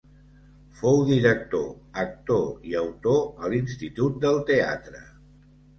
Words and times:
Fou 0.79 1.03
director, 1.09 1.67
actor 2.05 2.49
i 2.71 2.75
autor 2.83 3.23
a 3.47 3.55
l'Institut 3.55 4.21
del 4.27 4.45
Teatre. 4.53 5.09